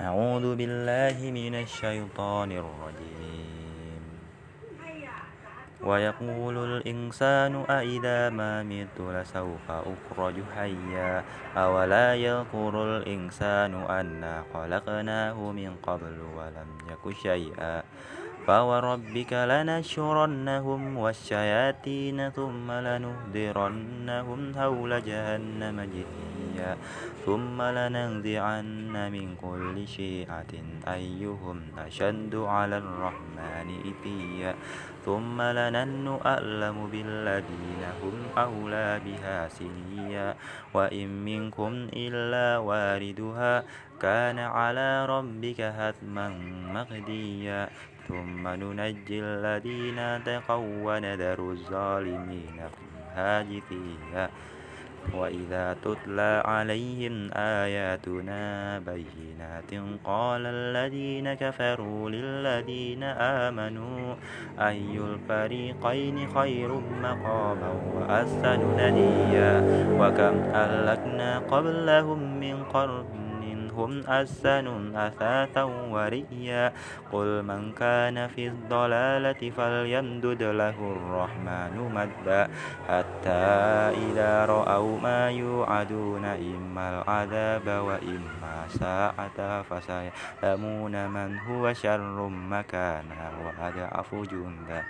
أعوذ 0.00 0.56
بالله 0.56 1.30
من 1.30 1.54
الشيطان 1.54 2.50
الرجيم. 2.52 4.02
ويقول 5.82 6.56
الإنسان 6.58 7.64
أإذا 7.70 8.30
ما 8.30 8.62
مت 8.62 8.98
لسوف 8.98 9.66
أخرج 9.70 10.34
حيا؟ 10.56 11.24
أولا 11.56 12.14
يذكر 12.14 12.74
الإنسان 12.96 13.74
أنا 13.74 14.42
خلقناه 14.54 15.38
من 15.52 15.76
قبل 15.82 16.18
ولم 16.36 16.70
يك 16.90 17.16
شيئا. 17.22 17.82
فوربك 18.46 19.32
لنشرنهم 19.32 20.96
والشياطين 20.96 22.30
ثم 22.30 22.72
لنهدرنهم 22.72 24.40
حول 24.58 25.02
جهنم 25.04 25.80
جثيا 25.80 26.33
ثم 27.26 27.62
لننزعن 27.62 29.12
من 29.12 29.36
كل 29.36 29.88
شيعة 29.88 30.52
أيهم 30.88 31.58
أشد 31.78 32.34
على 32.34 32.78
الرحمن 32.78 33.68
إثيا 33.90 34.54
ثم 35.04 35.42
لنن 35.42 36.18
أعلم 36.26 36.88
بالذين 36.92 37.82
هم 38.02 38.16
أولى 38.38 39.00
بها 39.04 39.48
سنيا 39.48 40.34
وإن 40.74 41.24
منكم 41.24 41.72
إلا 41.92 42.58
واردها 42.58 43.64
كان 44.00 44.38
على 44.38 45.06
ربك 45.06 45.60
هتما 45.60 46.28
مغديا 46.74 47.68
ثم 48.08 48.48
ننجي 48.48 49.20
الذين 49.20 49.98
اتقوا 49.98 50.72
ونذر 50.86 51.40
الظالمين 51.50 52.58
فيها 52.74 53.42
جثيا 53.42 54.30
وإذا 55.14 55.76
تتلى 55.84 56.42
عليهم 56.44 57.30
آياتنا 57.34 58.78
بينات 58.78 59.70
قال 60.04 60.46
الذين 60.46 61.34
كفروا 61.34 62.10
للذين 62.10 63.02
آمنوا 63.02 64.14
أي 64.58 64.98
الفريقين 64.98 66.28
خير 66.34 66.68
مقاما 67.02 67.72
وأحسن 67.94 68.60
نديا 68.76 69.52
وكم 70.00 70.34
أهلكنا 70.54 71.38
قبلهم 71.38 72.40
من 72.40 72.64
قرن 72.64 73.33
هم 73.76 74.00
أحسن 74.06 74.96
أثاثا 74.96 75.62
ورئيا 75.62 76.72
قل 77.12 77.42
من 77.42 77.72
كان 77.72 78.26
في 78.28 78.48
الضلالة 78.48 79.42
فليمدد 79.50 80.42
له 80.42 80.76
الرحمن 80.96 81.74
مدا. 81.94 82.42
حتى 82.88 83.44
إذا 84.06 84.46
رأوا 84.46 85.00
ما 85.00 85.30
يوعدون 85.30 86.24
إما 86.24 86.84
العذاب 86.94 87.66
وإما 87.66 88.56
ساعة 88.68 89.38
فسيعلمون 89.62 90.94
من 91.10 91.38
هو 91.38 91.72
شر 91.72 92.18
مكانا 92.28 93.22
وأضعف 93.44 94.14
جندا. 94.14 94.80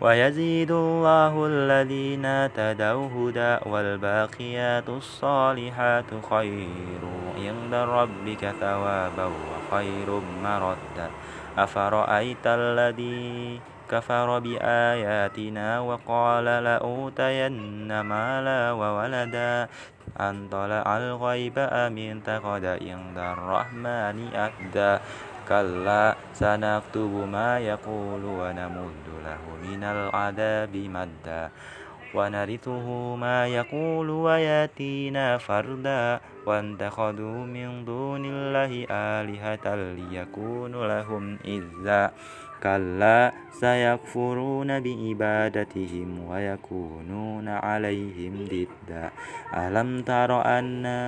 ويزيد 0.00 0.70
الله 0.70 1.46
الذين 1.46 2.24
اهتدوا 2.24 3.08
هدى 3.16 3.70
والباقيات 3.70 4.88
الصالحات 4.88 6.10
خير 6.30 7.02
عند 7.36 7.74
ربك 7.74 8.42
ثوابا 8.60 9.26
وخير 9.26 10.08
مردا. 10.44 11.08
أفرأيت 11.58 12.46
الذي 12.46 13.60
كفر 13.90 14.38
بآياتنا 14.38 15.80
وقال 15.80 16.44
لأوتين 16.44 18.00
مالا 18.00 18.72
وولدا؟ 18.72 19.68
أن 20.20 20.48
طلع 20.48 20.98
الغيب 20.98 21.58
أم 21.58 21.98
انتقد 21.98 22.64
عند 22.64 23.18
الرحمن 23.18 24.16
أهدى 24.34 25.02
كلا 25.50 26.14
سنكتب 26.34 27.12
ما 27.26 27.58
يقول 27.58 28.22
ونمد 28.24 29.06
له 29.26 29.42
من 29.66 29.82
العذاب 29.82 30.74
مدا. 30.76 31.50
ونرثه 32.14 33.16
ما 33.16 33.46
يقول 33.46 34.10
وياتينا 34.10 35.38
فردا 35.38 36.20
واتخذوا 36.46 37.46
من 37.46 37.84
دون 37.84 38.24
الله 38.24 38.86
آلهة 38.90 39.74
ليكون 39.74 40.86
لهم 40.86 41.38
إذا. 41.44 42.10
كلا 42.62 43.32
سيكفرون 43.52 44.80
بعبادتهم 44.80 46.08
ويكونون 46.28 47.48
عليهم 47.48 48.48
ضدا. 48.52 49.10
ألم 49.56 50.02
تر 50.02 50.44
أنا 50.44 51.00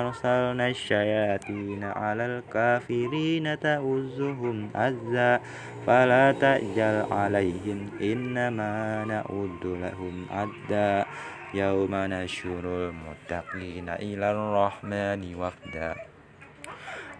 أرسلنا 0.00 0.68
الشياطين 0.68 1.84
على 1.84 2.26
الكافرين 2.26 3.60
تؤزهم 3.60 4.70
أزا؟ 4.76 5.40
فلا 5.86 6.32
تأجل 6.32 7.06
عليهم 7.10 7.90
إنما 8.00 9.04
نعد 9.04 9.64
لهم 9.64 10.26
عدا 10.36 11.04
يوم 11.54 11.92
نشر 11.94 12.64
المتقين 12.64 13.88
إلى 13.88 14.26
الرحمن 14.36 15.22
وفدا. 15.34 15.92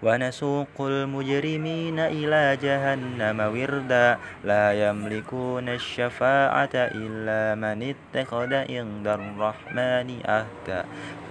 ونسوق 0.02 0.76
المجرمين 0.80 1.98
إلى 1.98 2.42
جهنم 2.62 3.38
وردا. 3.40 4.18
لا 4.44 4.64
يملكون 4.88 5.66
الشفاعة 5.68 6.74
إلا 6.74 7.56
من 7.56 7.78
اتخذ 7.92 8.52
عند 8.54 9.06
الرحمن 9.08 10.08
أهدا 10.26 10.80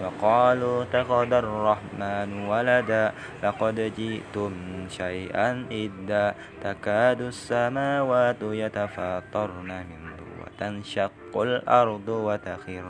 وقالوا 0.01 0.83
اتخذ 0.83 1.31
الرحمن 1.33 2.29
ولدا. 2.49 3.05
لقد 3.43 3.77
جئتم 3.97 4.53
شيئا 4.89 5.49
إدا. 5.71 6.25
تكاد 6.63 7.21
السماوات 7.21 8.41
يتفاطرن 8.41 9.71
منه 9.89 10.14
وتنشق 10.55 11.35
الأرض 11.35 12.09
وتخر 12.09 12.83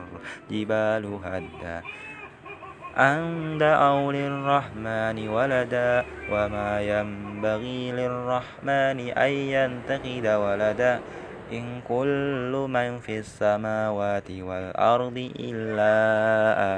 جبال 0.52 1.20
هدا. 1.24 1.82
أن 2.98 3.58
دعوا 3.58 4.14
للرحمن 4.14 5.28
ولدا 5.28 6.06
وما 6.32 6.82
ينبغي 6.82 7.92
للرحمن 7.92 9.00
أن 9.10 9.32
يتخذ 9.32 10.36
ولدا. 10.36 11.00
إن 11.52 11.82
كل 11.88 12.54
من 12.70 12.98
في 13.00 13.20
السماوات 13.20 14.32
والأرض 14.32 15.32
إلا 15.40 15.94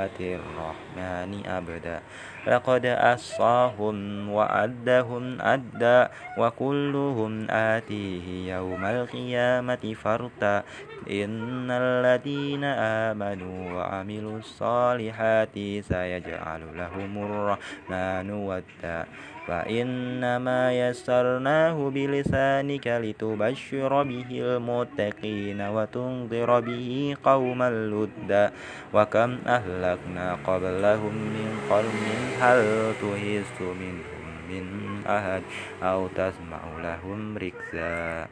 آتي 0.06 0.36
الرحمن 0.36 1.32
أبدا 1.48 2.00
لقد 2.48 2.86
أصاهم 2.86 4.30
وعدهم 4.30 5.42
أدا 5.42 6.10
وكلهم 6.38 7.48
آتيه 7.52 8.56
يوم 8.56 8.86
القيامة 8.86 9.96
فرتا 10.04 10.64
إن 11.12 11.72
الذين 11.72 12.64
آمنوا 13.08 13.74
وعملوا 13.74 14.38
الصالحات 14.40 15.56
سيجعل 15.82 16.62
لهم 16.76 17.12
الرحمن 17.24 18.32
ودا. 18.32 19.06
فإنما 19.48 20.90
يسرناه 20.90 21.90
بلسانك 21.90 22.88
لتبشر 22.88 24.04
به 24.04 24.57
المتقين 24.58 25.62
وتنذر 25.62 26.60
به 26.60 27.16
قوما 27.24 27.70
لدا 27.70 28.52
وكم 28.94 29.38
أهلكنا 29.48 30.38
قبلهم 30.48 31.16
من 31.36 31.50
قرن 31.70 32.06
هل 32.42 32.60
تهز 33.02 33.52
منهم 33.62 34.24
من 34.50 34.66
أحد 35.08 35.42
أو 35.84 36.08
تسمع 36.08 36.62
لهم 36.84 37.38
ركزا 37.38 38.28